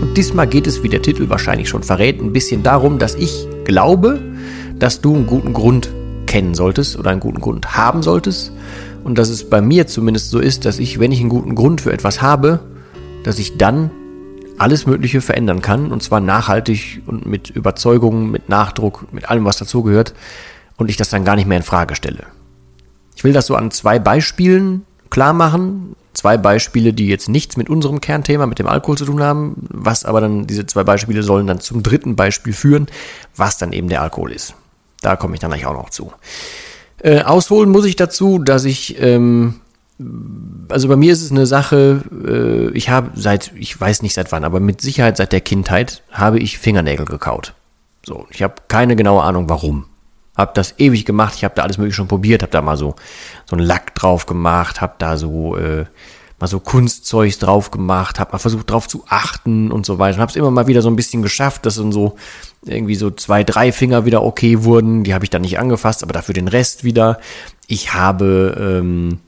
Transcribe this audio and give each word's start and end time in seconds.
und 0.00 0.16
diesmal 0.16 0.46
geht 0.46 0.66
es, 0.66 0.82
wie 0.82 0.88
der 0.88 1.02
Titel 1.02 1.28
wahrscheinlich 1.28 1.68
schon 1.68 1.82
verrät, 1.82 2.20
ein 2.20 2.32
bisschen 2.32 2.62
darum, 2.62 2.98
dass 2.98 3.14
ich 3.14 3.46
glaube, 3.64 4.20
dass 4.78 5.00
du 5.00 5.14
einen 5.14 5.26
guten 5.26 5.52
Grund 5.52 5.90
kennen 6.26 6.54
solltest 6.54 6.98
oder 6.98 7.10
einen 7.10 7.20
guten 7.20 7.40
Grund 7.40 7.76
haben 7.76 8.02
solltest. 8.02 8.52
Und 9.04 9.18
dass 9.18 9.28
es 9.28 9.48
bei 9.48 9.60
mir 9.60 9.86
zumindest 9.86 10.30
so 10.30 10.38
ist, 10.38 10.64
dass 10.64 10.78
ich, 10.78 10.98
wenn 11.00 11.12
ich 11.12 11.20
einen 11.20 11.28
guten 11.28 11.54
Grund 11.54 11.80
für 11.80 11.92
etwas 11.92 12.22
habe, 12.22 12.60
dass 13.24 13.38
ich 13.38 13.58
dann 13.58 13.90
alles 14.58 14.86
Mögliche 14.86 15.20
verändern 15.20 15.60
kann. 15.60 15.92
Und 15.92 16.02
zwar 16.02 16.20
nachhaltig 16.20 17.02
und 17.06 17.26
mit 17.26 17.50
Überzeugung, 17.50 18.30
mit 18.30 18.48
Nachdruck, 18.48 19.12
mit 19.12 19.28
allem, 19.28 19.44
was 19.44 19.58
dazugehört. 19.58 20.14
Und 20.76 20.88
ich 20.88 20.96
das 20.96 21.10
dann 21.10 21.24
gar 21.24 21.36
nicht 21.36 21.46
mehr 21.46 21.58
in 21.58 21.62
Frage 21.62 21.94
stelle. 21.94 22.24
Ich 23.16 23.24
will 23.24 23.32
das 23.32 23.46
so 23.46 23.54
an 23.54 23.70
zwei 23.70 23.98
Beispielen 23.98 24.86
klar 25.10 25.32
machen 25.34 25.94
zwei 26.12 26.36
Beispiele, 26.36 26.92
die 26.92 27.06
jetzt 27.06 27.28
nichts 27.28 27.56
mit 27.56 27.68
unserem 27.68 28.00
Kernthema, 28.00 28.46
mit 28.46 28.58
dem 28.58 28.66
Alkohol 28.66 28.98
zu 28.98 29.04
tun 29.04 29.22
haben, 29.22 29.54
was 29.70 30.04
aber 30.04 30.20
dann, 30.20 30.46
diese 30.46 30.66
zwei 30.66 30.84
Beispiele 30.84 31.22
sollen 31.22 31.46
dann 31.46 31.60
zum 31.60 31.82
dritten 31.82 32.16
Beispiel 32.16 32.52
führen, 32.52 32.86
was 33.36 33.58
dann 33.58 33.72
eben 33.72 33.88
der 33.88 34.02
Alkohol 34.02 34.32
ist. 34.32 34.54
Da 35.00 35.16
komme 35.16 35.34
ich 35.34 35.40
dann 35.40 35.50
gleich 35.50 35.66
auch 35.66 35.74
noch 35.74 35.90
zu. 35.90 36.12
Äh, 36.98 37.22
ausholen 37.22 37.70
muss 37.70 37.86
ich 37.86 37.96
dazu, 37.96 38.38
dass 38.38 38.64
ich, 38.64 39.00
ähm, 39.00 39.60
also 40.68 40.88
bei 40.88 40.96
mir 40.96 41.12
ist 41.12 41.22
es 41.22 41.30
eine 41.30 41.46
Sache, 41.46 42.02
äh, 42.26 42.76
ich 42.76 42.90
habe 42.90 43.10
seit, 43.14 43.52
ich 43.56 43.80
weiß 43.80 44.02
nicht 44.02 44.14
seit 44.14 44.32
wann, 44.32 44.44
aber 44.44 44.60
mit 44.60 44.80
Sicherheit 44.80 45.16
seit 45.16 45.32
der 45.32 45.40
Kindheit 45.40 46.02
habe 46.10 46.38
ich 46.38 46.58
Fingernägel 46.58 47.06
gekaut. 47.06 47.54
So, 48.04 48.26
ich 48.30 48.42
habe 48.42 48.54
keine 48.68 48.96
genaue 48.96 49.22
Ahnung 49.22 49.48
warum. 49.48 49.86
Hab 50.40 50.54
das 50.54 50.74
ewig 50.78 51.04
gemacht, 51.04 51.34
ich 51.36 51.44
habe 51.44 51.54
da 51.54 51.62
alles 51.62 51.78
mögliche 51.78 51.96
schon 51.96 52.08
probiert, 52.08 52.42
habe 52.42 52.52
da 52.52 52.62
mal 52.62 52.76
so 52.76 52.96
so 53.46 53.56
einen 53.56 53.64
Lack 53.64 53.94
drauf 53.94 54.26
gemacht, 54.26 54.80
habe 54.80 54.94
da 54.98 55.16
so 55.16 55.56
äh, 55.56 55.84
mal 56.40 56.46
so 56.46 56.58
Kunstzeugs 56.58 57.38
drauf 57.38 57.70
gemacht, 57.70 58.18
habe 58.18 58.32
mal 58.32 58.38
versucht 58.38 58.70
drauf 58.70 58.88
zu 58.88 59.04
achten 59.08 59.70
und 59.70 59.84
so 59.84 59.98
weiter. 59.98 60.16
Und 60.16 60.22
habe 60.22 60.30
es 60.30 60.36
immer 60.36 60.50
mal 60.50 60.66
wieder 60.66 60.82
so 60.82 60.88
ein 60.88 60.96
bisschen 60.96 61.22
geschafft, 61.22 61.66
dass 61.66 61.76
dann 61.76 61.92
so 61.92 62.16
irgendwie 62.64 62.94
so 62.94 63.10
zwei, 63.10 63.44
drei 63.44 63.72
Finger 63.72 64.06
wieder 64.06 64.22
okay 64.22 64.64
wurden. 64.64 65.04
Die 65.04 65.12
habe 65.12 65.24
ich 65.24 65.30
dann 65.30 65.42
nicht 65.42 65.58
angefasst, 65.58 66.02
aber 66.02 66.14
dafür 66.14 66.32
den 66.32 66.48
Rest 66.48 66.82
wieder. 66.82 67.20
Ich 67.66 67.92
habe 67.92 68.56
ähm, 68.58 69.18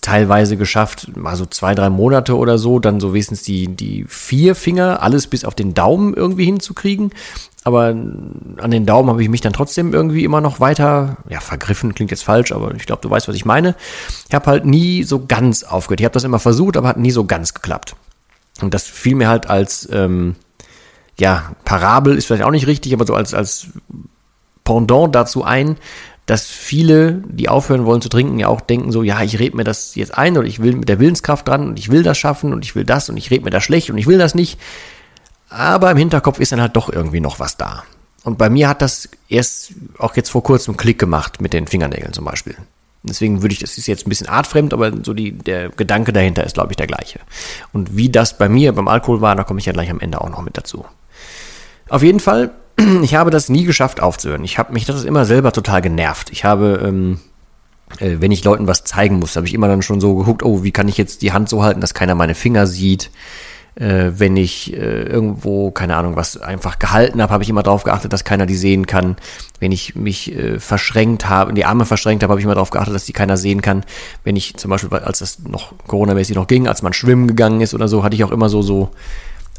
teilweise 0.00 0.56
geschafft, 0.56 1.16
mal 1.16 1.36
so 1.36 1.46
zwei, 1.46 1.74
drei 1.74 1.90
Monate 1.90 2.36
oder 2.36 2.58
so, 2.58 2.78
dann 2.78 3.00
so 3.00 3.12
wenigstens 3.12 3.42
die, 3.42 3.68
die 3.68 4.04
vier 4.08 4.54
Finger, 4.54 5.02
alles 5.02 5.26
bis 5.26 5.44
auf 5.44 5.54
den 5.54 5.74
Daumen 5.74 6.14
irgendwie 6.14 6.44
hinzukriegen. 6.44 7.12
Aber 7.64 7.88
an 7.88 8.70
den 8.70 8.86
Daumen 8.86 9.10
habe 9.10 9.22
ich 9.22 9.28
mich 9.28 9.40
dann 9.40 9.52
trotzdem 9.52 9.92
irgendwie 9.92 10.24
immer 10.24 10.40
noch 10.40 10.60
weiter, 10.60 11.18
ja, 11.28 11.40
vergriffen 11.40 11.94
klingt 11.94 12.10
jetzt 12.10 12.24
falsch, 12.24 12.52
aber 12.52 12.74
ich 12.74 12.86
glaube, 12.86 13.02
du 13.02 13.10
weißt, 13.10 13.28
was 13.28 13.36
ich 13.36 13.44
meine. 13.44 13.74
Ich 14.28 14.34
habe 14.34 14.46
halt 14.46 14.64
nie 14.64 15.02
so 15.02 15.26
ganz 15.26 15.64
aufgehört. 15.64 16.00
Ich 16.00 16.04
habe 16.04 16.14
das 16.14 16.24
immer 16.24 16.38
versucht, 16.38 16.76
aber 16.76 16.88
hat 16.88 16.96
nie 16.96 17.10
so 17.10 17.24
ganz 17.24 17.54
geklappt. 17.54 17.94
Und 18.60 18.74
das 18.74 18.84
fiel 18.84 19.16
mir 19.16 19.28
halt 19.28 19.48
als, 19.48 19.88
ähm, 19.92 20.36
ja, 21.18 21.52
Parabel 21.64 22.16
ist 22.16 22.26
vielleicht 22.26 22.44
auch 22.44 22.50
nicht 22.50 22.66
richtig, 22.66 22.92
aber 22.92 23.06
so 23.06 23.14
als, 23.14 23.34
als 23.34 23.68
Pendant 24.64 25.14
dazu 25.14 25.44
ein, 25.44 25.76
dass 26.28 26.46
viele, 26.46 27.22
die 27.26 27.48
aufhören 27.48 27.86
wollen 27.86 28.02
zu 28.02 28.10
trinken, 28.10 28.38
ja 28.38 28.48
auch 28.48 28.60
denken 28.60 28.92
so, 28.92 29.02
ja, 29.02 29.22
ich 29.22 29.38
red 29.38 29.54
mir 29.54 29.64
das 29.64 29.94
jetzt 29.94 30.16
ein 30.16 30.36
oder 30.36 30.46
ich 30.46 30.60
will 30.62 30.76
mit 30.76 30.90
der 30.90 31.00
Willenskraft 31.00 31.48
dran 31.48 31.68
und 31.68 31.78
ich 31.78 31.90
will 31.90 32.02
das 32.02 32.18
schaffen 32.18 32.52
und 32.52 32.66
ich 32.66 32.74
will 32.74 32.84
das 32.84 33.08
und 33.08 33.16
ich 33.16 33.30
red 33.30 33.44
mir 33.44 33.50
das 33.50 33.64
schlecht 33.64 33.88
und 33.88 33.96
ich 33.96 34.06
will 34.06 34.18
das 34.18 34.34
nicht. 34.34 34.60
Aber 35.48 35.90
im 35.90 35.96
Hinterkopf 35.96 36.38
ist 36.38 36.52
dann 36.52 36.60
halt 36.60 36.76
doch 36.76 36.92
irgendwie 36.92 37.22
noch 37.22 37.40
was 37.40 37.56
da. 37.56 37.82
Und 38.24 38.36
bei 38.36 38.50
mir 38.50 38.68
hat 38.68 38.82
das 38.82 39.08
erst 39.30 39.72
auch 39.96 40.16
jetzt 40.16 40.28
vor 40.28 40.42
kurzem 40.42 40.76
Klick 40.76 40.98
gemacht 40.98 41.40
mit 41.40 41.54
den 41.54 41.66
Fingernägeln 41.66 42.12
zum 42.12 42.26
Beispiel. 42.26 42.56
Deswegen 43.02 43.40
würde 43.40 43.54
ich, 43.54 43.60
das 43.60 43.78
ist 43.78 43.86
jetzt 43.86 44.06
ein 44.06 44.10
bisschen 44.10 44.28
artfremd, 44.28 44.74
aber 44.74 44.92
so 45.02 45.14
die, 45.14 45.32
der 45.32 45.70
Gedanke 45.70 46.12
dahinter 46.12 46.44
ist, 46.44 46.54
glaube 46.54 46.72
ich, 46.72 46.76
der 46.76 46.88
gleiche. 46.88 47.20
Und 47.72 47.96
wie 47.96 48.10
das 48.10 48.36
bei 48.36 48.50
mir 48.50 48.74
beim 48.74 48.88
Alkohol 48.88 49.22
war, 49.22 49.34
da 49.34 49.44
komme 49.44 49.60
ich 49.60 49.66
ja 49.66 49.72
gleich 49.72 49.88
am 49.88 50.00
Ende 50.00 50.20
auch 50.20 50.28
noch 50.28 50.42
mit 50.42 50.58
dazu. 50.58 50.84
Auf 51.88 52.02
jeden 52.02 52.20
Fall 52.20 52.50
ich 53.02 53.14
habe 53.14 53.30
das 53.30 53.48
nie 53.48 53.64
geschafft 53.64 54.00
aufzuhören. 54.00 54.44
Ich 54.44 54.58
habe 54.58 54.72
mich 54.72 54.84
das 54.84 55.04
immer 55.04 55.24
selber 55.24 55.52
total 55.52 55.82
genervt. 55.82 56.30
Ich 56.30 56.44
habe, 56.44 56.82
ähm, 56.84 57.20
äh, 57.98 58.16
wenn 58.20 58.32
ich 58.32 58.44
Leuten 58.44 58.66
was 58.66 58.84
zeigen 58.84 59.18
muss, 59.18 59.36
habe 59.36 59.46
ich 59.46 59.54
immer 59.54 59.68
dann 59.68 59.82
schon 59.82 60.00
so 60.00 60.14
geguckt, 60.14 60.42
oh, 60.42 60.62
wie 60.62 60.72
kann 60.72 60.88
ich 60.88 60.96
jetzt 60.96 61.22
die 61.22 61.32
Hand 61.32 61.48
so 61.48 61.62
halten, 61.62 61.80
dass 61.80 61.94
keiner 61.94 62.14
meine 62.14 62.34
Finger 62.34 62.66
sieht. 62.66 63.10
Äh, 63.74 64.18
wenn 64.18 64.36
ich 64.36 64.72
äh, 64.72 65.02
irgendwo, 65.02 65.70
keine 65.70 65.96
Ahnung, 65.96 66.16
was 66.16 66.36
einfach 66.36 66.78
gehalten 66.80 67.22
habe, 67.22 67.32
habe 67.32 67.44
ich 67.44 67.50
immer 67.50 67.62
darauf 67.62 67.84
geachtet, 67.84 68.12
dass 68.12 68.24
keiner 68.24 68.46
die 68.46 68.56
sehen 68.56 68.86
kann. 68.86 69.16
Wenn 69.60 69.70
ich 69.70 69.94
mich 69.94 70.34
äh, 70.34 70.58
verschränkt 70.58 71.28
habe, 71.28 71.54
die 71.54 71.64
Arme 71.64 71.84
verschränkt 71.84 72.22
habe, 72.22 72.32
habe 72.32 72.40
ich 72.40 72.44
immer 72.44 72.54
darauf 72.54 72.70
geachtet, 72.70 72.94
dass 72.94 73.04
die 73.04 73.12
keiner 73.12 73.36
sehen 73.36 73.62
kann. 73.62 73.84
Wenn 74.24 74.34
ich 74.34 74.56
zum 74.56 74.70
Beispiel, 74.70 74.98
als 74.98 75.20
das 75.20 75.40
noch 75.40 75.72
coronamäßig 75.86 76.34
noch 76.34 76.48
ging, 76.48 76.66
als 76.66 76.82
man 76.82 76.92
schwimmen 76.92 77.28
gegangen 77.28 77.60
ist 77.60 77.72
oder 77.72 77.86
so, 77.86 78.02
hatte 78.02 78.16
ich 78.16 78.24
auch 78.24 78.32
immer 78.32 78.48
so, 78.48 78.62
so 78.62 78.90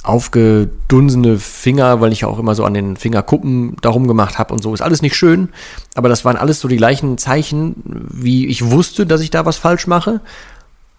aufgedunsene 0.04 1.40
Finger, 1.40 2.00
weil 2.00 2.14
ich 2.14 2.26
auch 2.26 2.40
immer 2.40 2.56
so 2.56 2.64
an 2.64 2.74
den 2.74 2.96
Fingerkuppen 2.96 3.76
darum 3.82 4.08
gemacht 4.08 4.40
habe 4.40 4.54
und 4.54 4.64
so. 4.64 4.74
Ist 4.74 4.82
alles 4.82 5.02
nicht 5.02 5.16
schön, 5.16 5.50
aber 5.94 6.10
das 6.10 6.24
waren 6.24 6.38
alles 6.38 6.62
so 6.62 6.68
die 6.68 6.78
gleichen 6.78 7.18
Zeichen, 7.18 7.76
wie 7.86 8.48
ich 8.48 8.70
wusste, 8.72 9.06
dass 9.06 9.22
ich 9.22 9.30
da 9.30 9.46
was 9.46 9.58
falsch 9.58 9.88
mache. 9.88 10.22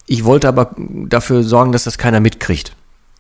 Ich 0.06 0.25
wollte 0.25 0.49
aber 0.49 0.75
dafür 0.78 1.43
sorgen, 1.43 1.72
dass 1.72 1.84
das 1.84 1.97
keiner 1.97 2.21
mitkriegt. 2.21 2.75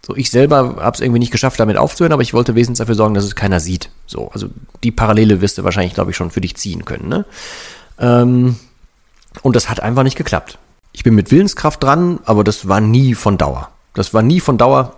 So, 0.06 0.16
ich 0.16 0.30
selber 0.30 0.76
habe 0.80 0.94
es 0.94 1.00
irgendwie 1.00 1.18
nicht 1.18 1.32
geschafft, 1.32 1.60
damit 1.60 1.76
aufzuhören, 1.76 2.12
aber 2.12 2.22
ich 2.22 2.34
wollte 2.34 2.54
wesentlich 2.54 2.78
dafür 2.78 2.94
sorgen, 2.94 3.14
dass 3.14 3.24
es 3.24 3.36
keiner 3.36 3.60
sieht. 3.60 3.90
So, 4.06 4.30
also 4.32 4.48
die 4.82 4.90
Parallele 4.90 5.40
wirst 5.40 5.58
du 5.58 5.64
wahrscheinlich, 5.64 5.94
glaube 5.94 6.10
ich, 6.10 6.16
schon 6.16 6.30
für 6.30 6.40
dich 6.40 6.56
ziehen 6.56 6.84
können. 6.84 7.08
Ne? 7.08 7.24
Ähm, 7.98 8.56
und 9.42 9.56
das 9.56 9.68
hat 9.68 9.80
einfach 9.80 10.02
nicht 10.02 10.16
geklappt. 10.16 10.58
Ich 10.92 11.04
bin 11.04 11.14
mit 11.14 11.30
Willenskraft 11.30 11.82
dran, 11.82 12.18
aber 12.24 12.44
das 12.44 12.66
war 12.66 12.80
nie 12.80 13.14
von 13.14 13.38
Dauer. 13.38 13.70
Das 13.94 14.12
war 14.12 14.22
nie 14.22 14.40
von 14.40 14.58
Dauer. 14.58 14.96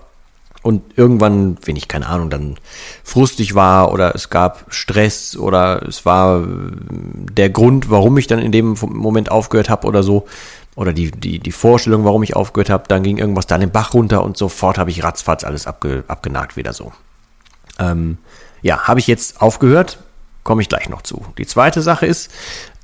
Und 0.62 0.96
irgendwann, 0.96 1.58
wenn 1.64 1.74
ich 1.74 1.88
keine 1.88 2.06
Ahnung, 2.06 2.30
dann 2.30 2.56
frustig 3.02 3.54
war 3.54 3.92
oder 3.92 4.14
es 4.14 4.30
gab 4.30 4.64
Stress 4.68 5.36
oder 5.36 5.82
es 5.82 6.06
war 6.06 6.42
äh, 6.42 6.46
der 7.34 7.50
Grund, 7.50 7.90
warum 7.90 8.16
ich 8.16 8.28
dann 8.28 8.38
in 8.38 8.52
dem 8.52 8.76
Moment 8.80 9.30
aufgehört 9.30 9.68
habe 9.68 9.86
oder 9.86 10.02
so, 10.02 10.26
oder 10.74 10.92
die, 10.92 11.10
die, 11.10 11.38
die 11.38 11.52
Vorstellung, 11.52 12.04
warum 12.04 12.22
ich 12.22 12.34
aufgehört 12.34 12.70
habe, 12.70 12.84
dann 12.88 13.02
ging 13.02 13.18
irgendwas 13.18 13.46
da 13.46 13.58
den 13.58 13.70
Bach 13.70 13.92
runter 13.92 14.24
und 14.24 14.36
sofort 14.36 14.78
habe 14.78 14.90
ich 14.90 15.04
ratzfatz 15.04 15.44
alles 15.44 15.66
abge, 15.66 16.04
abgenagt 16.08 16.56
wieder 16.56 16.72
so. 16.72 16.92
Ähm, 17.78 18.18
ja, 18.62 18.84
habe 18.84 19.00
ich 19.00 19.06
jetzt 19.06 19.42
aufgehört, 19.42 19.98
komme 20.44 20.62
ich 20.62 20.68
gleich 20.68 20.88
noch 20.88 21.02
zu. 21.02 21.26
Die 21.36 21.46
zweite 21.46 21.82
Sache 21.82 22.06
ist, 22.06 22.30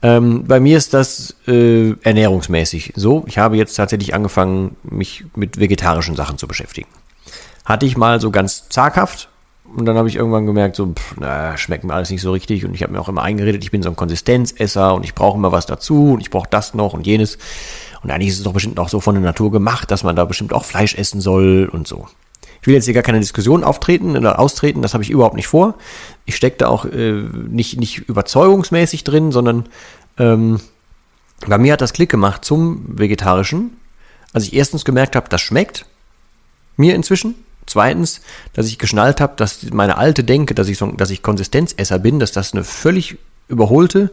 ähm, 0.03 0.45
bei 0.45 0.61
mir 0.61 0.77
ist 0.77 0.95
das 0.95 1.37
äh, 1.47 1.93
ernährungsmäßig 2.03 2.93
so. 2.95 3.25
Ich 3.27 3.39
habe 3.39 3.57
jetzt 3.57 3.75
tatsächlich 3.75 4.15
angefangen, 4.15 4.77
mich 4.83 5.25
mit 5.35 5.59
vegetarischen 5.59 6.15
Sachen 6.15 6.39
zu 6.39 6.47
beschäftigen. 6.47 6.89
Hatte 7.69 7.85
ich 7.85 7.99
mal 7.99 8.19
so 8.19 8.31
ganz 8.31 8.71
zaghaft 8.71 9.29
und 9.77 9.85
dann 9.85 9.99
habe 9.99 10.09
ich 10.09 10.17
irgendwann 10.17 10.47
gemerkt, 10.47 10.77
so, 10.77 10.87
pff, 10.87 11.17
na, 11.21 11.59
schmeckt 11.59 11.85
mir 11.85 11.93
alles 11.93 12.09
nicht 12.09 12.23
so 12.23 12.33
richtig. 12.33 12.65
Und 12.65 12.73
ich 12.75 12.83
habe 12.83 12.93
mir 12.95 13.01
auch 13.01 13.11
immer 13.11 13.23
eingeredet, 13.23 13.63
ich 13.63 13.71
bin 13.71 13.83
so 13.83 13.91
ein 13.91 13.97
Konsistenzesser 13.97 14.95
und 14.95 15.05
ich 15.05 15.15
brauche 15.15 15.37
immer 15.37 15.53
was 15.53 15.67
dazu 15.67 16.15
und 16.15 16.21
ich 16.21 16.31
brauche 16.31 16.49
das 16.51 16.73
noch 16.73 16.95
und 16.95 17.07
jenes. 17.07 17.37
Und 18.03 18.11
eigentlich 18.11 18.29
ist 18.29 18.39
es 18.39 18.45
doch 18.45 18.55
bestimmt 18.55 18.81
auch 18.81 18.89
so 18.89 19.01
von 19.01 19.15
der 19.15 19.23
Natur 19.23 19.53
gemacht, 19.53 19.91
dass 19.91 20.03
man 20.03 20.17
da 20.17 20.25
bestimmt 20.25 20.55
auch 20.55 20.65
Fleisch 20.65 20.95
essen 20.95 21.21
soll 21.21 21.69
und 21.71 21.87
so. 21.87 22.09
Ich 22.63 22.67
will 22.67 22.75
jetzt 22.75 22.87
hier 22.87 22.95
gar 22.95 23.03
keine 23.03 23.21
Diskussion 23.21 23.63
auftreten 23.63 24.17
oder 24.17 24.39
austreten, 24.39 24.81
das 24.81 24.95
habe 24.95 25.05
ich 25.05 25.11
überhaupt 25.11 25.37
nicht 25.37 25.47
vor. 25.47 25.75
Ich 26.25 26.37
stecke 26.37 26.57
da 26.57 26.69
auch 26.69 26.87
äh, 26.87 27.13
nicht, 27.13 27.79
nicht 27.79 28.09
überzeugungsmäßig 28.09 29.05
drin, 29.05 29.31
sondern 29.31 29.69
ähm, 30.17 30.59
bei 31.47 31.59
mir 31.59 31.75
hat 31.75 31.83
das 31.83 31.93
Klick 31.93 32.11
gemacht 32.11 32.45
zum 32.45 32.85
Vegetarischen. 32.87 33.77
Als 34.33 34.45
ich 34.45 34.55
erstens 34.55 34.85
gemerkt 34.85 35.15
habe, 35.15 35.29
das 35.29 35.41
schmeckt 35.41 35.85
mir 36.77 36.95
inzwischen 36.95 37.35
zweitens, 37.69 38.21
dass 38.53 38.67
ich 38.67 38.79
geschnallt 38.79 39.21
habe, 39.21 39.35
dass 39.37 39.71
meine 39.71 39.97
alte 39.97 40.25
Denke, 40.25 40.55
dass 40.55 40.69
ich, 40.69 40.79
so, 40.79 40.87
dass 40.93 41.11
ich 41.11 41.23
Konsistenzesser 41.23 41.99
bin, 41.99 42.19
dass 42.19 42.33
das 42.33 42.53
eine 42.53 42.65
völlig 42.65 43.19
überholte, 43.49 44.11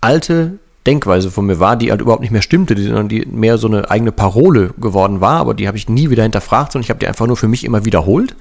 alte 0.00 0.58
Denkweise 0.86 1.30
von 1.30 1.46
mir 1.46 1.58
war, 1.58 1.76
die 1.76 1.90
halt 1.90 2.00
überhaupt 2.00 2.22
nicht 2.22 2.30
mehr 2.30 2.42
stimmte, 2.42 2.80
sondern 2.80 3.08
die 3.08 3.26
mehr 3.26 3.58
so 3.58 3.66
eine 3.66 3.90
eigene 3.90 4.12
Parole 4.12 4.72
geworden 4.78 5.20
war, 5.20 5.40
aber 5.40 5.54
die 5.54 5.66
habe 5.66 5.76
ich 5.76 5.88
nie 5.88 6.10
wieder 6.10 6.22
hinterfragt, 6.22 6.72
sondern 6.72 6.84
ich 6.84 6.90
habe 6.90 7.00
die 7.00 7.08
einfach 7.08 7.26
nur 7.26 7.36
für 7.36 7.48
mich 7.48 7.64
immer 7.64 7.84
wiederholt. 7.84 8.36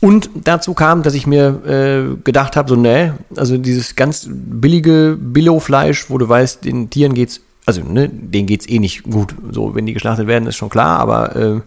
Und 0.00 0.28
dazu 0.34 0.74
kam, 0.74 1.02
dass 1.02 1.14
ich 1.14 1.26
mir 1.26 1.62
äh, 1.64 2.16
gedacht 2.24 2.56
habe, 2.56 2.68
so, 2.68 2.76
nee, 2.76 3.12
also 3.36 3.56
dieses 3.56 3.96
ganz 3.96 4.28
billige 4.28 5.16
Billo-Fleisch, 5.18 6.10
wo 6.10 6.18
du 6.18 6.28
weißt, 6.28 6.64
den 6.64 6.90
Tieren 6.90 7.14
geht's, 7.14 7.40
also 7.64 7.80
ne, 7.82 8.10
denen 8.10 8.46
geht's 8.46 8.68
eh 8.68 8.80
nicht 8.80 9.04
gut. 9.04 9.34
So, 9.50 9.74
wenn 9.74 9.86
die 9.86 9.94
geschlachtet 9.94 10.26
werden, 10.26 10.46
ist 10.46 10.56
schon 10.56 10.68
klar, 10.68 10.98
aber 10.98 11.36
äh, 11.36 11.60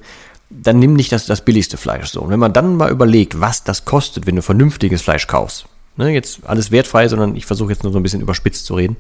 dann 0.49 0.79
nimm 0.79 0.93
nicht 0.93 1.11
das, 1.11 1.25
das 1.25 1.41
billigste 1.41 1.77
Fleisch. 1.77 2.09
So, 2.09 2.21
und 2.21 2.29
wenn 2.29 2.39
man 2.39 2.53
dann 2.53 2.77
mal 2.77 2.91
überlegt, 2.91 3.39
was 3.39 3.63
das 3.63 3.85
kostet, 3.85 4.27
wenn 4.27 4.35
du 4.35 4.41
vernünftiges 4.41 5.01
Fleisch 5.01 5.27
kaufst, 5.27 5.65
ne, 5.97 6.09
jetzt 6.09 6.39
alles 6.45 6.71
wertfrei, 6.71 7.07
sondern 7.07 7.35
ich 7.35 7.45
versuche 7.45 7.71
jetzt 7.71 7.83
nur 7.83 7.91
so 7.91 7.99
ein 7.99 8.03
bisschen 8.03 8.21
überspitzt 8.21 8.65
zu 8.65 8.75
reden. 8.75 8.97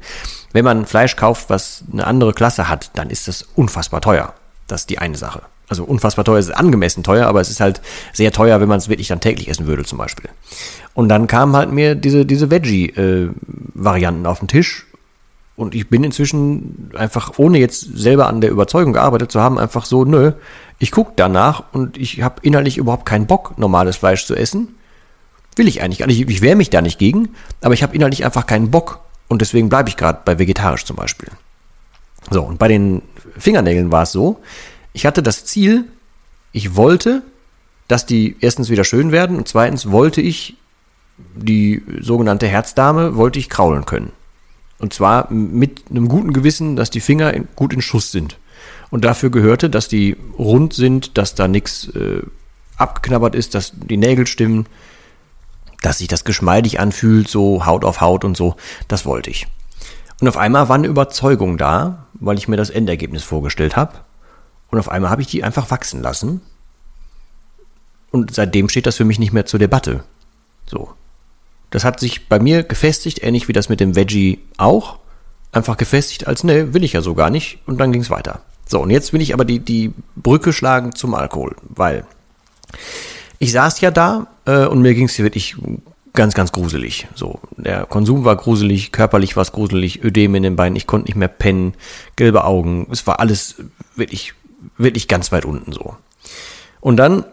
Wenn 0.51 0.65
man 0.65 0.85
Fleisch 0.85 1.15
kauft, 1.15 1.49
was 1.49 1.83
eine 1.91 2.05
andere 2.05 2.33
Klasse 2.33 2.67
hat, 2.67 2.91
dann 2.95 3.09
ist 3.09 3.27
das 3.27 3.47
unfassbar 3.55 4.01
teuer. 4.01 4.33
Das 4.67 4.81
ist 4.81 4.89
die 4.89 4.99
eine 4.99 5.17
Sache. 5.17 5.41
Also 5.69 5.83
unfassbar 5.83 6.23
teuer, 6.23 6.39
es 6.39 6.47
ist 6.47 6.55
angemessen 6.55 7.03
teuer, 7.03 7.27
aber 7.27 7.41
es 7.41 7.49
ist 7.49 7.59
halt 7.59 7.81
sehr 8.13 8.31
teuer, 8.31 8.61
wenn 8.61 8.69
man 8.69 8.77
es 8.77 8.87
wirklich 8.87 9.09
dann 9.09 9.19
täglich 9.19 9.49
essen 9.49 9.67
würde 9.67 9.83
zum 9.83 9.97
Beispiel. 9.97 10.29
Und 10.93 11.09
dann 11.09 11.27
kamen 11.27 11.55
halt 11.55 11.71
mir 11.71 11.95
diese, 11.95 12.25
diese 12.25 12.49
Veggie-Varianten 12.49 14.25
äh, 14.25 14.27
auf 14.27 14.39
den 14.39 14.47
Tisch 14.47 14.87
und 15.57 15.73
ich 15.73 15.89
bin 15.89 16.03
inzwischen 16.03 16.91
einfach, 16.95 17.33
ohne 17.37 17.57
jetzt 17.57 17.97
selber 17.97 18.27
an 18.27 18.41
der 18.41 18.51
Überzeugung 18.51 18.93
gearbeitet 18.93 19.31
zu 19.31 19.41
haben, 19.41 19.57
einfach 19.57 19.85
so, 19.85 20.05
nö, 20.05 20.33
ich 20.79 20.91
gucke 20.91 21.13
danach 21.15 21.63
und 21.71 21.97
ich 21.97 22.21
habe 22.21 22.41
innerlich 22.43 22.77
überhaupt 22.77 23.05
keinen 23.05 23.25
Bock, 23.25 23.57
normales 23.57 23.97
Fleisch 23.97 24.25
zu 24.25 24.35
essen. 24.35 24.75
Will 25.55 25.67
ich 25.67 25.81
eigentlich 25.81 25.99
gar 25.99 26.07
nicht. 26.07 26.29
Ich 26.29 26.41
wehre 26.41 26.55
mich 26.55 26.69
da 26.69 26.81
nicht 26.81 26.99
gegen, 26.99 27.29
aber 27.61 27.73
ich 27.73 27.81
habe 27.81 27.95
innerlich 27.95 28.23
einfach 28.23 28.45
keinen 28.45 28.69
Bock. 28.69 28.99
Und 29.27 29.41
deswegen 29.41 29.69
bleibe 29.69 29.89
ich 29.89 29.97
gerade 29.97 30.21
bei 30.23 30.37
vegetarisch 30.37 30.85
zum 30.85 30.95
Beispiel. 30.95 31.29
So, 32.29 32.43
und 32.43 32.59
bei 32.59 32.67
den 32.67 33.01
Fingernägeln 33.37 33.91
war 33.91 34.03
es 34.03 34.11
so, 34.11 34.39
ich 34.93 35.05
hatte 35.05 35.23
das 35.23 35.45
Ziel, 35.45 35.85
ich 36.51 36.75
wollte, 36.75 37.23
dass 37.87 38.05
die 38.05 38.35
erstens 38.39 38.69
wieder 38.69 38.83
schön 38.83 39.11
werden 39.11 39.37
und 39.37 39.47
zweitens 39.47 39.91
wollte 39.91 40.21
ich 40.21 40.57
die 41.35 41.83
sogenannte 41.99 42.47
Herzdame, 42.47 43.15
wollte 43.15 43.39
ich 43.39 43.49
kraulen 43.49 43.85
können. 43.85 44.11
Und 44.79 44.93
zwar 44.93 45.31
mit 45.31 45.85
einem 45.89 46.07
guten 46.07 46.33
Gewissen, 46.33 46.75
dass 46.75 46.89
die 46.89 46.99
Finger 46.99 47.33
gut 47.55 47.73
in 47.73 47.81
Schuss 47.81 48.11
sind. 48.11 48.37
Und 48.89 49.05
dafür 49.05 49.29
gehörte, 49.29 49.69
dass 49.69 49.87
die 49.87 50.17
rund 50.37 50.73
sind, 50.73 51.17
dass 51.17 51.35
da 51.35 51.47
nichts 51.47 51.89
äh, 51.89 52.21
abgeknabbert 52.77 53.35
ist, 53.35 53.55
dass 53.55 53.73
die 53.75 53.97
Nägel 53.97 54.27
stimmen, 54.27 54.67
dass 55.81 55.99
sich 55.99 56.07
das 56.07 56.23
geschmeidig 56.23 56.79
anfühlt, 56.79 57.27
so 57.27 57.65
Haut 57.65 57.83
auf 57.83 58.01
Haut 58.01 58.23
und 58.23 58.37
so. 58.37 58.55
Das 58.87 59.05
wollte 59.05 59.29
ich. 59.29 59.47
Und 60.19 60.27
auf 60.27 60.37
einmal 60.37 60.69
war 60.69 60.75
eine 60.75 60.87
Überzeugung 60.87 61.57
da, 61.57 62.07
weil 62.13 62.37
ich 62.37 62.47
mir 62.47 62.57
das 62.57 62.69
Endergebnis 62.69 63.23
vorgestellt 63.23 63.75
habe. 63.75 63.93
Und 64.69 64.79
auf 64.79 64.89
einmal 64.89 65.11
habe 65.11 65.21
ich 65.21 65.27
die 65.27 65.43
einfach 65.43 65.69
wachsen 65.69 66.01
lassen. 66.01 66.41
Und 68.11 68.33
seitdem 68.33 68.69
steht 68.69 68.85
das 68.85 68.95
für 68.95 69.05
mich 69.05 69.19
nicht 69.19 69.33
mehr 69.33 69.45
zur 69.45 69.59
Debatte. 69.59 70.03
So. 70.65 70.93
Das 71.69 71.83
hat 71.83 71.99
sich 71.99 72.29
bei 72.29 72.39
mir 72.39 72.63
gefestigt, 72.63 73.21
ähnlich 73.21 73.47
wie 73.47 73.53
das 73.53 73.69
mit 73.69 73.79
dem 73.79 73.95
Veggie 73.95 74.39
auch. 74.57 74.99
Einfach 75.51 75.77
gefestigt 75.77 76.27
als, 76.27 76.43
ne, 76.43 76.73
will 76.73 76.83
ich 76.83 76.93
ja 76.93 77.01
so 77.01 77.15
gar 77.15 77.29
nicht. 77.29 77.59
Und 77.65 77.79
dann 77.79 77.91
ging 77.91 78.01
es 78.01 78.09
weiter. 78.09 78.41
So, 78.67 78.81
und 78.81 78.89
jetzt 78.89 79.13
will 79.13 79.21
ich 79.21 79.33
aber 79.33 79.45
die, 79.45 79.59
die 79.59 79.93
Brücke 80.15 80.51
schlagen 80.51 80.93
zum 80.93 81.13
Alkohol, 81.15 81.55
weil 81.63 82.05
ich 83.39 83.51
saß 83.51 83.79
ja 83.81 83.91
da 83.91 84.27
äh, 84.45 84.65
und 84.65 84.81
mir 84.81 84.93
ging 84.93 85.05
es 85.05 85.17
wirklich 85.19 85.55
ganz, 86.13 86.33
ganz 86.33 86.51
gruselig. 86.51 87.07
So, 87.15 87.39
der 87.55 87.85
Konsum 87.85 88.25
war 88.25 88.35
gruselig, 88.35 88.91
körperlich 88.91 89.35
war 89.37 89.43
es 89.43 89.51
gruselig, 89.51 90.03
Ödem 90.03 90.35
in 90.35 90.43
den 90.43 90.55
Beinen, 90.55 90.75
ich 90.75 90.87
konnte 90.87 91.05
nicht 91.05 91.15
mehr 91.15 91.27
pennen, 91.27 91.75
gelbe 92.15 92.43
Augen, 92.43 92.87
es 92.91 93.07
war 93.07 93.19
alles 93.19 93.55
wirklich, 93.95 94.33
wirklich 94.77 95.07
ganz 95.07 95.31
weit 95.31 95.45
unten 95.45 95.71
so. 95.71 95.95
Und 96.81 96.97
dann 96.97 97.23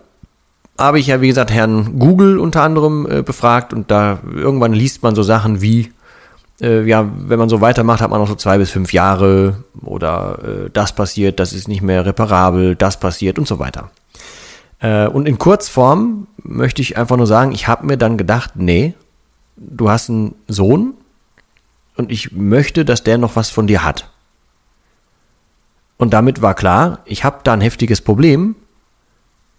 habe 0.79 0.99
ich 0.99 1.07
ja, 1.07 1.21
wie 1.21 1.29
gesagt, 1.29 1.51
Herrn 1.51 1.99
Google 1.99 2.39
unter 2.39 2.63
anderem 2.63 3.11
äh, 3.11 3.23
befragt 3.23 3.73
und 3.73 3.91
da 3.91 4.19
irgendwann 4.35 4.73
liest 4.73 5.03
man 5.03 5.15
so 5.15 5.23
Sachen 5.23 5.61
wie, 5.63 5.93
äh, 6.61 6.83
ja, 6.85 7.09
wenn 7.17 7.39
man 7.39 7.49
so 7.49 7.61
weitermacht, 7.61 8.01
hat 8.01 8.11
man 8.11 8.21
noch 8.21 8.29
so 8.29 8.35
zwei 8.35 8.59
bis 8.59 8.71
fünf 8.71 8.93
Jahre 8.93 9.65
oder 9.83 10.39
äh, 10.43 10.71
das 10.73 10.95
passiert, 10.95 11.41
das 11.41 11.53
ist 11.53 11.69
nicht 11.69 11.83
mehr 11.83 12.07
reparabel, 12.07 12.77
das 12.77 12.99
passiert 12.99 13.39
und 13.39 13.49
so 13.49 13.59
weiter. 13.59 13.91
Äh, 14.81 15.07
und 15.07 15.27
in 15.27 15.39
Kurzform 15.39 16.27
möchte 16.43 16.83
ich 16.83 16.97
einfach 16.97 17.17
nur 17.17 17.27
sagen, 17.27 17.53
ich 17.53 17.67
habe 17.69 17.87
mir 17.87 17.97
dann 17.97 18.17
gedacht, 18.17 18.53
nee, 18.55 18.95
du 19.57 19.91
hast 19.91 20.11
einen 20.11 20.35
Sohn 20.47 20.95
und 21.97 22.11
ich 22.11 22.33
möchte, 22.33 22.85
dass 22.85 23.03
der 23.03 23.19
noch 23.19 23.37
was 23.37 23.51
von 23.51 23.67
dir 23.67 23.85
hat. 23.85 24.11
Und 25.97 26.13
damit 26.13 26.43
war 26.43 26.55
klar, 26.55 27.01
ich 27.05 27.25
habe 27.25 27.41
da 27.45 27.53
ein 27.53 27.61
heftiges 27.61 28.01
Problem, 28.01 28.57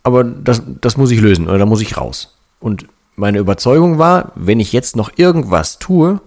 aber 0.03 0.23
das, 0.23 0.61
das 0.81 0.97
muss 0.97 1.11
ich 1.11 1.21
lösen 1.21 1.47
oder 1.47 1.57
da 1.57 1.65
muss 1.65 1.81
ich 1.81 1.97
raus. 1.97 2.37
Und 2.59 2.85
meine 3.15 3.39
Überzeugung 3.39 3.97
war, 3.97 4.31
wenn 4.35 4.59
ich 4.59 4.73
jetzt 4.73 4.95
noch 4.95 5.11
irgendwas 5.15 5.79
tue 5.79 6.19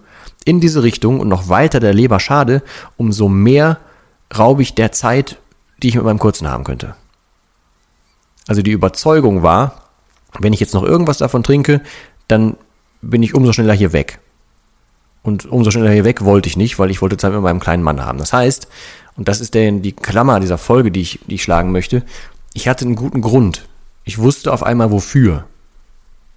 in 0.45 0.59
diese 0.59 0.83
Richtung 0.83 1.19
und 1.19 1.27
noch 1.27 1.49
weiter 1.49 1.79
der 1.79 1.93
Leber 1.93 2.19
schade, 2.19 2.63
umso 2.97 3.27
mehr 3.27 3.77
raube 4.37 4.61
ich 4.61 4.75
der 4.75 4.91
Zeit, 4.91 5.37
die 5.81 5.89
ich 5.89 5.95
mit 5.95 6.03
meinem 6.03 6.19
Kurzen 6.19 6.49
haben 6.49 6.63
könnte. 6.63 6.95
Also 8.47 8.61
die 8.61 8.71
Überzeugung 8.71 9.43
war, 9.43 9.89
wenn 10.39 10.53
ich 10.53 10.59
jetzt 10.59 10.73
noch 10.73 10.83
irgendwas 10.83 11.19
davon 11.19 11.43
trinke, 11.43 11.81
dann 12.27 12.57
bin 13.01 13.23
ich 13.23 13.35
umso 13.35 13.53
schneller 13.53 13.73
hier 13.73 13.93
weg. 13.93 14.19
Und 15.21 15.45
umso 15.45 15.71
schneller 15.71 15.91
hier 15.91 16.05
weg 16.05 16.23
wollte 16.23 16.49
ich 16.49 16.57
nicht, 16.57 16.79
weil 16.79 16.91
ich 16.91 17.01
wollte 17.01 17.17
Zeit 17.17 17.33
mit 17.33 17.41
meinem 17.41 17.59
kleinen 17.59 17.83
Mann 17.83 18.03
haben. 18.05 18.17
Das 18.17 18.33
heißt, 18.33 18.67
und 19.15 19.27
das 19.27 19.41
ist 19.41 19.53
der, 19.53 19.71
die 19.71 19.91
Klammer 19.91 20.39
dieser 20.39 20.57
Folge, 20.57 20.91
die 20.91 21.01
ich, 21.01 21.19
die 21.27 21.35
ich 21.35 21.43
schlagen 21.43 21.71
möchte, 21.71 22.03
ich 22.53 22.67
hatte 22.67 22.85
einen 22.85 22.95
guten 22.95 23.21
Grund. 23.21 23.67
Ich 24.03 24.17
wusste 24.17 24.53
auf 24.53 24.63
einmal 24.63 24.91
wofür. 24.91 25.45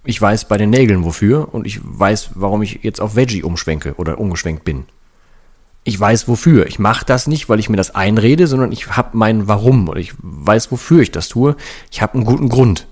Ich 0.04 0.20
weiß 0.20 0.46
bei 0.46 0.58
den 0.58 0.70
Nägeln 0.70 1.04
wofür 1.04 1.54
und 1.54 1.66
ich 1.66 1.80
weiß, 1.82 2.30
warum 2.34 2.62
ich 2.62 2.80
jetzt 2.82 3.00
auf 3.00 3.14
Veggie 3.14 3.42
umschwenke 3.42 3.94
oder 3.96 4.18
umgeschwenkt 4.18 4.64
bin 4.64 4.84
ich 5.84 5.98
weiß 5.98 6.28
wofür. 6.28 6.66
Ich 6.66 6.78
mache 6.78 7.04
das 7.04 7.26
nicht, 7.26 7.48
weil 7.48 7.58
ich 7.58 7.68
mir 7.68 7.76
das 7.76 7.94
einrede, 7.94 8.46
sondern 8.46 8.72
ich 8.72 8.88
habe 8.88 9.16
mein 9.16 9.48
Warum 9.48 9.88
oder 9.88 9.98
ich 9.98 10.12
weiß, 10.18 10.70
wofür 10.70 11.02
ich 11.02 11.10
das 11.10 11.28
tue. 11.28 11.56
Ich 11.90 12.02
habe 12.02 12.14
einen 12.14 12.24
guten 12.24 12.48
Grund. 12.48 12.86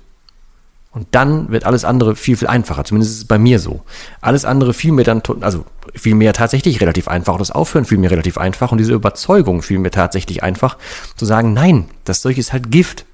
Und 0.93 1.07
dann 1.13 1.51
wird 1.51 1.65
alles 1.65 1.85
andere 1.85 2.17
viel, 2.17 2.37
viel 2.37 2.49
einfacher. 2.49 2.83
Zumindest 2.83 3.13
ist 3.13 3.19
es 3.19 3.25
bei 3.27 3.39
mir 3.39 3.61
so. 3.61 3.83
Alles 4.21 4.45
andere 4.45 4.75
fiel 4.75 4.91
mir 4.91 5.05
dann, 5.05 5.23
also 5.41 5.65
fiel 5.95 6.17
mir 6.17 6.33
tatsächlich 6.33 6.81
relativ 6.81 7.07
einfach. 7.07 7.35
Auch 7.35 7.39
das 7.39 7.53
Aufhören 7.53 7.85
fiel 7.85 7.99
mir 7.99 8.11
relativ 8.11 8.39
einfach. 8.39 8.73
Und 8.73 8.79
diese 8.79 8.93
Überzeugung 8.93 9.63
fiel 9.63 9.79
mir 9.79 9.93
tatsächlich 9.93 10.43
einfach, 10.43 10.79
zu 11.15 11.27
sagen, 11.27 11.53
nein, 11.53 11.89
das 12.05 12.23
Zeug 12.23 12.39
ist 12.39 12.53
halt 12.53 12.73
Gift. 12.73 13.05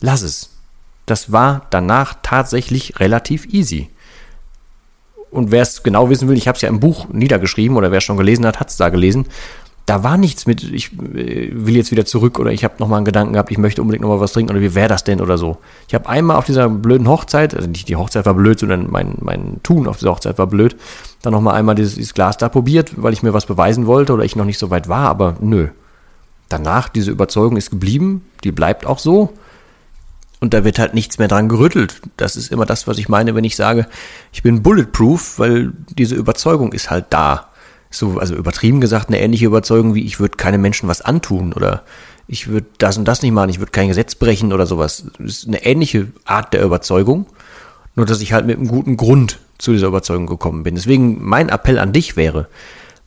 Lass 0.00 0.20
es. 0.20 0.50
Das 1.06 1.32
war 1.32 1.66
danach 1.70 2.14
tatsächlich 2.22 3.00
relativ 3.00 3.46
easy. 3.46 3.90
Und 5.32 5.50
wer 5.50 5.62
es 5.62 5.82
genau 5.82 6.10
wissen 6.10 6.28
will, 6.28 6.36
ich 6.36 6.46
habe 6.46 6.56
es 6.56 6.62
ja 6.62 6.68
im 6.68 6.78
Buch 6.78 7.08
niedergeschrieben 7.10 7.76
oder 7.76 7.90
wer 7.90 7.98
es 7.98 8.04
schon 8.04 8.18
gelesen 8.18 8.46
hat, 8.46 8.60
hat 8.60 8.68
es 8.68 8.76
da 8.76 8.90
gelesen. 8.90 9.26
Da 9.86 10.04
war 10.04 10.16
nichts 10.16 10.46
mit, 10.46 10.62
ich 10.62 10.92
äh, 10.92 11.50
will 11.52 11.74
jetzt 11.74 11.90
wieder 11.90 12.04
zurück 12.04 12.38
oder 12.38 12.52
ich 12.52 12.62
habe 12.62 12.74
nochmal 12.78 12.98
einen 12.98 13.06
Gedanken 13.06 13.32
gehabt, 13.32 13.50
ich 13.50 13.58
möchte 13.58 13.80
unbedingt 13.80 14.02
nochmal 14.02 14.20
was 14.20 14.32
trinken 14.32 14.52
oder 14.52 14.60
wie 14.60 14.74
wäre 14.74 14.88
das 14.88 15.02
denn 15.02 15.20
oder 15.20 15.38
so. 15.38 15.56
Ich 15.88 15.94
habe 15.94 16.08
einmal 16.08 16.36
auf 16.36 16.44
dieser 16.44 16.68
blöden 16.68 17.08
Hochzeit, 17.08 17.54
also 17.54 17.68
nicht 17.68 17.88
die 17.88 17.96
Hochzeit 17.96 18.26
war 18.26 18.34
blöd, 18.34 18.60
sondern 18.60 18.90
mein, 18.90 19.16
mein 19.20 19.60
Tun 19.62 19.88
auf 19.88 19.96
dieser 19.96 20.12
Hochzeit 20.12 20.38
war 20.38 20.46
blöd, 20.46 20.76
dann 21.22 21.32
nochmal 21.32 21.54
einmal 21.54 21.74
dieses, 21.74 21.94
dieses 21.96 22.14
Glas 22.14 22.36
da 22.36 22.48
probiert, 22.48 22.92
weil 22.96 23.12
ich 23.12 23.22
mir 23.24 23.32
was 23.32 23.46
beweisen 23.46 23.86
wollte 23.86 24.12
oder 24.12 24.24
ich 24.24 24.36
noch 24.36 24.44
nicht 24.44 24.58
so 24.58 24.70
weit 24.70 24.88
war, 24.88 25.08
aber 25.08 25.36
nö. 25.40 25.68
Danach, 26.48 26.90
diese 26.90 27.10
Überzeugung 27.10 27.56
ist 27.56 27.70
geblieben, 27.70 28.22
die 28.44 28.52
bleibt 28.52 28.86
auch 28.86 28.98
so. 28.98 29.32
Und 30.42 30.54
da 30.54 30.64
wird 30.64 30.80
halt 30.80 30.92
nichts 30.92 31.20
mehr 31.20 31.28
dran 31.28 31.48
gerüttelt. 31.48 32.02
Das 32.16 32.34
ist 32.34 32.50
immer 32.50 32.66
das, 32.66 32.88
was 32.88 32.98
ich 32.98 33.08
meine, 33.08 33.36
wenn 33.36 33.44
ich 33.44 33.54
sage, 33.54 33.86
ich 34.32 34.42
bin 34.42 34.60
bulletproof, 34.60 35.38
weil 35.38 35.72
diese 35.96 36.16
Überzeugung 36.16 36.72
ist 36.72 36.90
halt 36.90 37.06
da. 37.10 37.52
So, 37.90 38.18
also 38.18 38.34
übertrieben 38.34 38.80
gesagt, 38.80 39.06
eine 39.06 39.20
ähnliche 39.20 39.46
Überzeugung 39.46 39.94
wie 39.94 40.04
ich 40.04 40.18
würde 40.18 40.36
keine 40.36 40.58
Menschen 40.58 40.88
was 40.88 41.00
antun 41.00 41.52
oder 41.52 41.84
ich 42.26 42.48
würde 42.48 42.66
das 42.78 42.98
und 42.98 43.04
das 43.04 43.22
nicht 43.22 43.30
machen, 43.30 43.50
ich 43.50 43.60
würde 43.60 43.70
kein 43.70 43.86
Gesetz 43.86 44.16
brechen 44.16 44.52
oder 44.52 44.66
sowas. 44.66 45.04
Das 45.16 45.26
ist 45.28 45.46
eine 45.46 45.64
ähnliche 45.64 46.08
Art 46.24 46.52
der 46.54 46.64
Überzeugung, 46.64 47.26
nur 47.94 48.04
dass 48.04 48.20
ich 48.20 48.32
halt 48.32 48.44
mit 48.44 48.58
einem 48.58 48.66
guten 48.66 48.96
Grund 48.96 49.38
zu 49.58 49.70
dieser 49.70 49.86
Überzeugung 49.86 50.26
gekommen 50.26 50.64
bin. 50.64 50.74
Deswegen 50.74 51.24
mein 51.24 51.50
Appell 51.50 51.78
an 51.78 51.92
dich 51.92 52.16
wäre, 52.16 52.48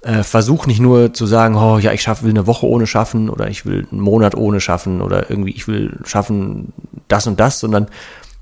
äh, 0.06 0.24
versuch 0.24 0.68
nicht 0.68 0.80
nur 0.80 1.14
zu 1.14 1.26
sagen, 1.26 1.56
oh 1.56 1.80
ja, 1.80 1.92
ich 1.92 2.04
schaff, 2.04 2.22
will 2.22 2.30
eine 2.30 2.46
Woche 2.46 2.68
ohne 2.68 2.86
schaffen 2.86 3.30
oder 3.30 3.50
ich 3.50 3.66
will 3.66 3.88
einen 3.92 4.02
Monat 4.02 4.36
ohne 4.36 4.62
schaffen 4.62 5.02
oder 5.02 5.30
irgendwie 5.32 5.52
ich 5.52 5.68
will 5.68 5.98
schaffen 6.06 6.74
das 7.08 7.26
und 7.26 7.40
das, 7.40 7.60
sondern 7.60 7.88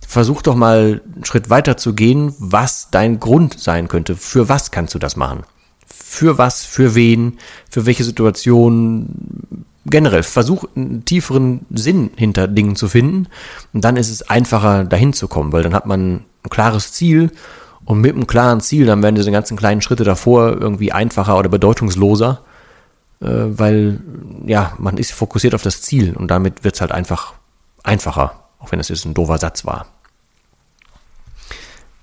versuch 0.05 0.41
doch 0.41 0.55
mal 0.55 1.01
einen 1.15 1.24
Schritt 1.24 1.50
weiter 1.50 1.77
zu 1.77 1.93
gehen, 1.93 2.36
was 2.38 2.89
dein 2.91 3.20
Grund 3.20 3.60
sein 3.60 3.88
könnte. 3.88 4.17
Für 4.17 4.50
was 4.50 4.72
kannst 4.72 4.93
du 4.93 5.00
das 5.00 5.15
machen? 5.15 5.43
Für 5.88 6.38
was, 6.38 6.65
für 6.65 6.96
wen, 6.96 7.39
für 7.70 7.86
welche 7.86 8.03
Situation, 8.03 9.55
generell, 9.86 10.24
versuch 10.24 10.65
einen 10.75 11.05
tieferen 11.05 11.65
Sinn 11.70 12.12
hinter 12.17 12.50
Dingen 12.50 12.75
zu 12.75 12.89
finden. 12.89 13.27
Und 13.74 13.86
dann 13.86 13.96
ist 13.96 14.10
es 14.10 14.22
einfacher, 14.29 14.84
dahin 14.84 15.13
zu 15.13 15.29
kommen, 15.29 15.53
weil 15.53 15.63
dann 15.63 15.74
hat 15.74 15.86
man 15.86 16.25
ein 16.43 16.50
klares 16.50 16.91
Ziel. 16.91 17.32
Und 17.86 18.02
mit 18.02 18.16
einem 18.16 18.28
klaren 18.28 18.62
Ziel, 18.62 18.86
dann 18.86 19.04
werden 19.04 19.16
diese 19.16 19.32
ganzen 19.32 19.58
kleinen 19.58 19.82
Schritte 19.82 20.04
davor 20.04 20.54
irgendwie 20.54 20.92
einfacher 20.92 21.38
oder 21.38 21.50
bedeutungsloser, 21.50 22.42
äh, 23.22 23.28
weil 23.28 24.00
ja, 24.46 24.74
man 24.78 24.98
ist 24.98 25.12
fokussiert 25.12 25.54
auf 25.54 25.63
das 25.63 25.82
Ziel 25.82 26.16
und 26.16 26.30
damit 26.30 26.63
wird 26.63 26.75
es 26.75 26.82
halt 26.82 26.92
einfach 26.92 27.34
einfacher, 27.84 28.44
auch 28.60 28.72
wenn 28.72 28.80
es 28.80 28.90
jetzt 28.90 29.06
ein 29.06 29.13
doofer 29.13 29.38
Satz 29.38 29.66
war. 29.66 29.88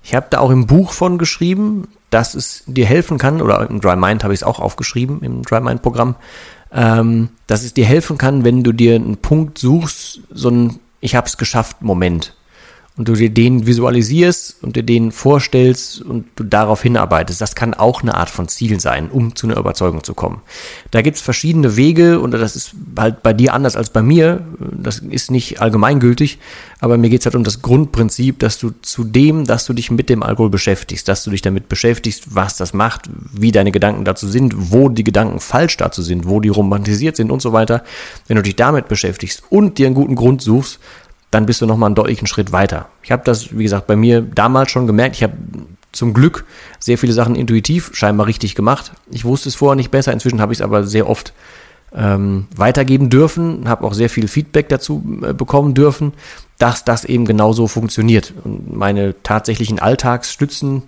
Ich 0.03 0.15
habe 0.15 0.27
da 0.29 0.39
auch 0.39 0.49
im 0.49 0.67
Buch 0.67 0.93
von 0.93 1.17
geschrieben, 1.17 1.87
dass 2.09 2.33
es 2.33 2.63
dir 2.65 2.85
helfen 2.85 3.17
kann, 3.17 3.41
oder 3.41 3.67
im 3.69 3.79
Dry 3.79 3.95
Mind 3.95 4.23
habe 4.23 4.33
ich 4.33 4.41
es 4.41 4.43
auch 4.43 4.59
aufgeschrieben, 4.59 5.21
im 5.21 5.43
Dry 5.43 5.61
Mind 5.61 5.81
Programm, 5.81 6.15
ähm, 6.71 7.29
dass 7.47 7.63
es 7.63 7.73
dir 7.73 7.85
helfen 7.85 8.17
kann, 8.17 8.43
wenn 8.43 8.63
du 8.63 8.71
dir 8.71 8.95
einen 8.95 9.17
Punkt 9.17 9.57
suchst, 9.57 10.21
so 10.29 10.49
ein 10.49 10.79
Ich 10.99 11.15
hab's 11.15 11.37
geschafft 11.37 11.81
Moment 11.81 12.35
und 12.97 13.07
du 13.07 13.13
dir 13.13 13.29
den 13.29 13.65
visualisierst 13.65 14.57
und 14.61 14.75
dir 14.75 14.83
den 14.83 15.13
vorstellst 15.13 16.01
und 16.01 16.25
du 16.35 16.43
darauf 16.43 16.81
hinarbeitest. 16.81 17.39
Das 17.39 17.55
kann 17.55 17.73
auch 17.73 18.01
eine 18.01 18.15
Art 18.15 18.29
von 18.29 18.49
Ziel 18.49 18.81
sein, 18.81 19.09
um 19.09 19.33
zu 19.33 19.47
einer 19.47 19.57
Überzeugung 19.57 20.03
zu 20.03 20.13
kommen. 20.13 20.41
Da 20.91 21.01
gibt's 21.01 21.21
verschiedene 21.21 21.77
Wege 21.77 22.19
und 22.19 22.31
das 22.31 22.55
ist 22.57 22.71
halt 22.97 23.23
bei 23.23 23.31
dir 23.31 23.53
anders 23.53 23.77
als 23.77 23.91
bei 23.91 24.01
mir. 24.01 24.45
Das 24.59 24.99
ist 24.99 25.31
nicht 25.31 25.61
allgemeingültig, 25.61 26.39
aber 26.81 26.97
mir 26.97 27.09
geht's 27.09 27.25
halt 27.25 27.35
um 27.35 27.45
das 27.45 27.61
Grundprinzip, 27.61 28.39
dass 28.39 28.59
du 28.59 28.71
zu 28.81 29.05
dem, 29.05 29.45
dass 29.47 29.65
du 29.65 29.73
dich 29.73 29.89
mit 29.89 30.09
dem 30.09 30.21
Alkohol 30.21 30.49
beschäftigst, 30.49 31.07
dass 31.07 31.23
du 31.23 31.31
dich 31.31 31.41
damit 31.41 31.69
beschäftigst, 31.69 32.35
was 32.35 32.57
das 32.57 32.73
macht, 32.73 33.09
wie 33.31 33.53
deine 33.53 33.71
Gedanken 33.71 34.03
dazu 34.03 34.27
sind, 34.27 34.71
wo 34.71 34.89
die 34.89 35.05
Gedanken 35.05 35.39
falsch 35.39 35.77
dazu 35.77 36.01
sind, 36.01 36.27
wo 36.27 36.41
die 36.41 36.49
romantisiert 36.49 37.15
sind 37.15 37.31
und 37.31 37.41
so 37.41 37.53
weiter. 37.53 37.85
Wenn 38.27 38.35
du 38.35 38.43
dich 38.43 38.57
damit 38.57 38.89
beschäftigst 38.89 39.43
und 39.49 39.77
dir 39.77 39.85
einen 39.85 39.95
guten 39.95 40.15
Grund 40.15 40.41
suchst, 40.41 40.79
dann 41.31 41.45
bist 41.45 41.61
du 41.61 41.65
nochmal 41.65 41.87
einen 41.87 41.95
deutlichen 41.95 42.27
Schritt 42.27 42.51
weiter. 42.51 42.89
Ich 43.03 43.11
habe 43.11 43.23
das, 43.25 43.57
wie 43.57 43.63
gesagt, 43.63 43.87
bei 43.87 43.95
mir 43.95 44.21
damals 44.21 44.69
schon 44.71 44.85
gemerkt. 44.85 45.15
Ich 45.15 45.23
habe 45.23 45.33
zum 45.91 46.13
Glück 46.13 46.45
sehr 46.79 46.97
viele 46.97 47.13
Sachen 47.13 47.35
intuitiv 47.35 47.91
scheinbar 47.93 48.27
richtig 48.27 48.55
gemacht. 48.55 48.91
Ich 49.09 49.25
wusste 49.25 49.49
es 49.49 49.55
vorher 49.55 49.75
nicht 49.75 49.91
besser, 49.91 50.13
inzwischen 50.13 50.41
habe 50.41 50.53
ich 50.53 50.59
es 50.59 50.63
aber 50.63 50.85
sehr 50.85 51.09
oft 51.09 51.33
ähm, 51.93 52.47
weitergeben 52.55 53.09
dürfen, 53.09 53.67
habe 53.67 53.85
auch 53.85 53.93
sehr 53.93 54.09
viel 54.09 54.27
Feedback 54.27 54.69
dazu 54.69 55.03
äh, 55.23 55.33
bekommen 55.33 55.73
dürfen, 55.73 56.13
dass 56.57 56.85
das 56.85 57.05
eben 57.05 57.25
genauso 57.25 57.67
funktioniert. 57.67 58.33
Und 58.43 58.75
meine 58.75 59.15
tatsächlichen 59.23 59.79
Alltagsstützen, 59.79 60.83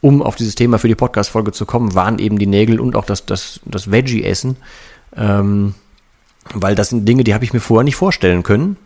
um 0.00 0.22
auf 0.22 0.36
dieses 0.36 0.54
Thema 0.54 0.78
für 0.78 0.88
die 0.88 0.94
Podcast-Folge 0.94 1.52
zu 1.52 1.66
kommen, 1.66 1.94
waren 1.94 2.18
eben 2.18 2.38
die 2.38 2.46
Nägel 2.46 2.80
und 2.80 2.96
auch 2.96 3.04
das, 3.04 3.26
das, 3.26 3.60
das 3.64 3.90
Veggie-Essen. 3.90 4.56
Ähm, 5.16 5.74
weil 6.54 6.74
das 6.74 6.90
sind 6.90 7.08
Dinge, 7.08 7.24
die 7.24 7.34
habe 7.34 7.44
ich 7.44 7.52
mir 7.52 7.60
vorher 7.60 7.84
nicht 7.84 7.96
vorstellen 7.96 8.42
können. 8.42 8.76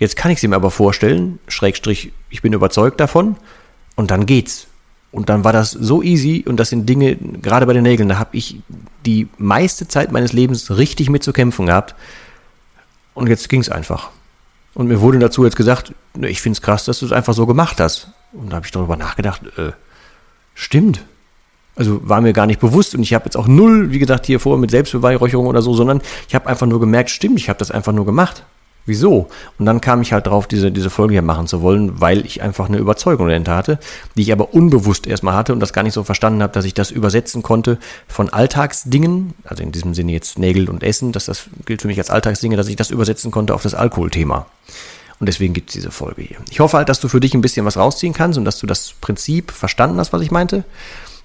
Jetzt 0.00 0.16
kann 0.16 0.30
ich 0.30 0.40
sie 0.40 0.48
mir 0.48 0.56
aber 0.56 0.70
vorstellen, 0.70 1.38
Schrägstrich, 1.46 2.10
ich 2.30 2.40
bin 2.40 2.54
überzeugt 2.54 2.98
davon 3.00 3.36
und 3.96 4.10
dann 4.10 4.24
geht's. 4.24 4.66
Und 5.12 5.28
dann 5.28 5.44
war 5.44 5.52
das 5.52 5.72
so 5.72 6.02
easy 6.02 6.42
und 6.48 6.56
das 6.56 6.70
sind 6.70 6.88
Dinge, 6.88 7.16
gerade 7.16 7.66
bei 7.66 7.74
den 7.74 7.82
Nägeln, 7.82 8.08
da 8.08 8.18
habe 8.18 8.34
ich 8.34 8.60
die 9.04 9.28
meiste 9.36 9.88
Zeit 9.88 10.10
meines 10.10 10.32
Lebens 10.32 10.70
richtig 10.70 11.10
mit 11.10 11.22
zu 11.22 11.34
kämpfen 11.34 11.66
gehabt. 11.66 11.94
Und 13.12 13.28
jetzt 13.28 13.50
ging's 13.50 13.68
einfach. 13.68 14.08
Und 14.72 14.86
mir 14.86 15.02
wurde 15.02 15.18
dazu 15.18 15.44
jetzt 15.44 15.56
gesagt, 15.56 15.92
ich 16.18 16.40
find's 16.40 16.62
krass, 16.62 16.86
dass 16.86 17.00
du 17.00 17.06
es 17.06 17.12
einfach 17.12 17.34
so 17.34 17.44
gemacht 17.44 17.78
hast. 17.78 18.08
Und 18.32 18.50
da 18.50 18.56
habe 18.56 18.64
ich 18.64 18.72
darüber 18.72 18.96
nachgedacht, 18.96 19.42
äh, 19.58 19.72
stimmt. 20.54 21.04
Also 21.76 22.08
war 22.08 22.22
mir 22.22 22.32
gar 22.32 22.46
nicht 22.46 22.60
bewusst 22.60 22.94
und 22.94 23.02
ich 23.02 23.12
habe 23.12 23.26
jetzt 23.26 23.36
auch 23.36 23.46
null, 23.46 23.90
wie 23.90 23.98
gesagt, 23.98 24.24
hier 24.24 24.40
vor 24.40 24.56
mit 24.56 24.70
Selbstbeweihräucherung 24.70 25.46
oder 25.46 25.60
so, 25.60 25.74
sondern 25.74 26.00
ich 26.26 26.34
habe 26.34 26.46
einfach 26.46 26.66
nur 26.66 26.80
gemerkt, 26.80 27.10
stimmt, 27.10 27.38
ich 27.38 27.50
habe 27.50 27.58
das 27.58 27.70
einfach 27.70 27.92
nur 27.92 28.06
gemacht 28.06 28.44
wieso? 28.86 29.28
Und 29.58 29.66
dann 29.66 29.80
kam 29.80 30.02
ich 30.02 30.12
halt 30.12 30.26
drauf, 30.26 30.46
diese, 30.46 30.70
diese 30.70 30.90
Folge 30.90 31.12
hier 31.12 31.22
machen 31.22 31.46
zu 31.46 31.62
wollen, 31.62 32.00
weil 32.00 32.24
ich 32.26 32.42
einfach 32.42 32.68
eine 32.68 32.78
Überzeugung 32.78 33.28
dahinter 33.28 33.56
hatte, 33.56 33.78
die 34.16 34.22
ich 34.22 34.32
aber 34.32 34.54
unbewusst 34.54 35.06
erstmal 35.06 35.34
hatte 35.34 35.52
und 35.52 35.60
das 35.60 35.72
gar 35.72 35.82
nicht 35.82 35.94
so 35.94 36.04
verstanden 36.04 36.42
habe, 36.42 36.52
dass 36.52 36.64
ich 36.64 36.74
das 36.74 36.90
übersetzen 36.90 37.42
konnte 37.42 37.78
von 38.08 38.28
Alltagsdingen, 38.28 39.34
also 39.44 39.62
in 39.62 39.72
diesem 39.72 39.94
Sinne 39.94 40.12
jetzt 40.12 40.38
Nägel 40.38 40.68
und 40.68 40.82
Essen, 40.82 41.12
dass 41.12 41.26
das 41.26 41.48
gilt 41.66 41.82
für 41.82 41.88
mich 41.88 41.98
als 41.98 42.10
Alltagsdinge, 42.10 42.56
dass 42.56 42.68
ich 42.68 42.76
das 42.76 42.90
übersetzen 42.90 43.30
konnte 43.30 43.54
auf 43.54 43.62
das 43.62 43.74
Alkoholthema. 43.74 44.46
Und 45.20 45.28
deswegen 45.28 45.52
gibt 45.52 45.68
es 45.68 45.74
diese 45.74 45.90
Folge 45.90 46.22
hier. 46.22 46.38
Ich 46.50 46.60
hoffe 46.60 46.78
halt, 46.78 46.88
dass 46.88 47.00
du 47.00 47.08
für 47.08 47.20
dich 47.20 47.34
ein 47.34 47.42
bisschen 47.42 47.66
was 47.66 47.76
rausziehen 47.76 48.14
kannst 48.14 48.38
und 48.38 48.46
dass 48.46 48.58
du 48.58 48.66
das 48.66 48.94
Prinzip 49.00 49.50
verstanden 49.50 49.98
hast, 49.98 50.14
was 50.14 50.22
ich 50.22 50.30
meinte. 50.30 50.64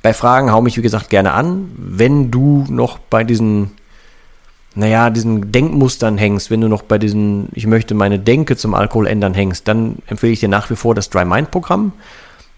Bei 0.01 0.13
Fragen 0.13 0.51
hau 0.51 0.62
mich, 0.62 0.77
wie 0.77 0.81
gesagt, 0.81 1.09
gerne 1.09 1.31
an. 1.31 1.71
Wenn 1.77 2.29
du 2.29 2.65
noch 2.69 3.00
bei 3.00 3.24
diesen 3.24 3.71
naja, 4.75 5.10
diesen 5.10 5.51
Denkmustern 5.51 6.17
hängst, 6.17 6.51
wenn 6.51 6.62
du 6.62 6.67
noch 6.67 6.82
bei 6.82 6.98
diesen, 6.98 7.48
ich 7.53 7.65
möchte 7.65 7.96
meine 7.96 8.20
Denke 8.20 8.58
zum 8.58 8.74
Alkohol 8.74 9.08
ändern 9.08 9.34
hängst, 9.34 9.67
dann 9.67 9.98
empfehle 10.08 10.34
ich 10.34 10.41
dir 10.41 10.50
nach 10.50 10.70
wie 10.70 10.75
vor 10.75 10.94
das 10.94 11.10
Dry 11.10 11.25
Mind 11.25 11.50
Programm. 11.51 11.94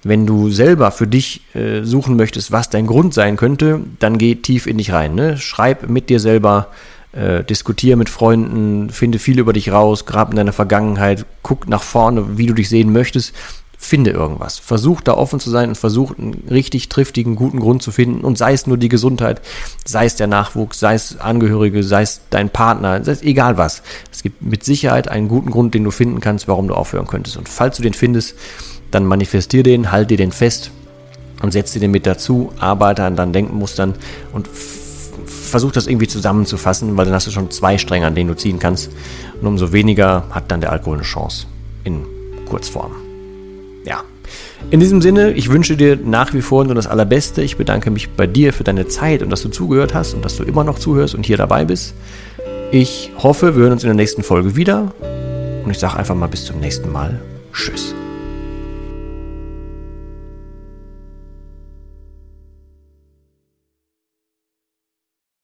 Wenn 0.04 0.26
du 0.26 0.50
selber 0.50 0.92
für 0.92 1.08
dich 1.08 1.42
äh, 1.56 1.84
suchen 1.84 2.16
möchtest, 2.16 2.52
was 2.52 2.70
dein 2.70 2.88
Grund 2.88 3.14
sein 3.14 3.36
könnte, 3.36 3.82
dann 4.00 4.18
geh 4.18 4.36
tief 4.36 4.68
in 4.68 4.78
dich 4.78 4.94
rein. 4.94 5.16
Ne? 5.16 5.38
Schreib 5.38 5.90
mit 5.90 6.10
dir 6.10 6.20
selber, 6.20 6.68
äh, 7.12 7.44
diskutiere 7.44 7.98
mit 7.98 8.10
Freunden, 8.10 8.90
finde 8.90 9.20
viel 9.20 9.40
über 9.40 9.54
dich 9.54 9.72
raus, 9.72 10.06
grab 10.06 10.32
in 10.32 10.38
deiner 10.38 10.54
Vergangenheit, 10.54 11.26
guck 11.44 11.68
nach 11.68 11.84
vorne, 11.84 12.38
wie 12.38 12.48
du 12.48 12.54
dich 12.54 12.70
sehen 12.70 12.92
möchtest 12.92 13.34
finde 13.78 14.10
irgendwas. 14.10 14.58
Versuch 14.58 15.02
da 15.02 15.14
offen 15.14 15.40
zu 15.40 15.50
sein 15.50 15.70
und 15.70 15.78
versuch 15.78 16.18
einen 16.18 16.44
richtig 16.50 16.90
triftigen, 16.90 17.36
guten 17.36 17.60
Grund 17.60 17.84
zu 17.84 17.92
finden. 17.92 18.22
Und 18.22 18.38
sei 18.38 18.54
es 18.54 18.68
nur 18.68 18.78
die 18.78 18.90
Gesundheit, 18.90 19.42
sei 19.86 20.06
es 20.06 20.16
der 20.16 20.28
Nachwuchs, 20.28 20.80
sei 20.80 20.96
es 20.96 21.20
Angehörige, 21.20 21.84
sei 21.84 22.02
es 22.02 22.22
dein 22.30 22.50
Partner, 22.50 23.04
sei 23.04 23.12
es 23.12 23.22
egal 23.22 23.58
was. 23.58 23.84
Es 24.12 24.24
gibt 24.24 24.42
mit 24.42 24.64
Sicherheit 24.64 25.08
einen 25.08 25.28
guten 25.28 25.52
Grund, 25.52 25.74
den 25.74 25.84
du 25.84 25.92
finden 25.92 26.20
kannst, 26.20 26.48
warum 26.48 26.68
du 26.68 26.74
aufhören 26.74 27.08
könntest. 27.08 27.38
Und 27.38 27.48
falls 27.48 27.78
du 27.78 27.84
den 27.84 27.94
findest, 27.94 28.36
dann 28.92 29.06
manifestier 29.06 29.64
den, 29.64 29.92
halt 29.92 30.10
dir 30.10 30.18
den 30.18 30.32
fest 30.32 30.72
und 31.42 31.52
setz 31.52 31.72
dir 31.74 31.80
den 31.80 31.92
mit 31.92 32.08
dazu, 32.08 32.52
arbeite 32.60 33.04
an 33.04 33.16
deinen 33.16 33.32
Denkmustern 33.34 33.94
und 34.34 34.50
versuch 35.28 35.72
das 35.72 35.88
irgendwie 35.88 36.08
zusammenzufassen, 36.08 36.98
weil 36.98 37.06
dann 37.06 37.14
hast 37.14 37.28
du 37.28 37.32
schon 37.32 37.52
zwei 37.52 37.78
Stränge, 37.78 38.08
an 38.08 38.16
denen 38.16 38.30
du 38.30 38.36
ziehen 38.36 38.60
kannst. 38.60 38.90
Und 39.40 39.48
umso 39.48 39.72
weniger 39.72 40.26
hat 40.32 40.52
dann 40.52 40.62
der 40.62 40.72
Alkohol 40.72 40.98
eine 40.98 41.04
Chance 41.04 41.46
in 41.84 42.06
Kurzform 42.50 43.07
ja. 43.88 44.04
In 44.70 44.80
diesem 44.80 45.02
Sinne, 45.02 45.32
ich 45.32 45.50
wünsche 45.50 45.78
dir 45.78 45.98
nach 46.04 46.34
wie 46.34 46.42
vor 46.42 46.66
nur 46.66 46.76
das 46.76 46.88
Allerbeste. 46.88 47.42
Ich 47.42 47.58
bedanke 47.58 47.90
mich 47.90 48.10
bei 48.10 48.28
dir 48.28 48.52
für 48.52 48.64
deine 48.64 48.88
Zeit 48.88 49.22
und 49.22 49.30
dass 49.30 49.42
du 49.42 49.50
zugehört 49.50 49.94
hast 49.94 50.14
und 50.14 50.26
dass 50.26 50.36
du 50.36 50.44
immer 50.44 50.64
noch 50.64 50.78
zuhörst 50.78 51.16
und 51.16 51.26
hier 51.26 51.38
dabei 51.38 51.64
bist. 51.64 51.94
Ich 52.72 53.12
hoffe, 53.18 53.56
wir 53.56 53.64
hören 53.64 53.74
uns 53.74 53.84
in 53.84 53.88
der 53.88 53.96
nächsten 53.96 54.24
Folge 54.24 54.56
wieder. 54.56 54.94
Und 55.64 55.72
ich 55.72 55.80
sage 55.80 55.98
einfach 55.98 56.16
mal 56.16 56.28
bis 56.28 56.46
zum 56.46 56.60
nächsten 56.60 56.92
Mal. 56.92 57.20
Tschüss. 57.54 57.96